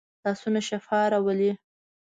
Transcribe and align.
لاسونه 0.23 0.59
شفا 0.67 1.01
راولي 1.11 1.51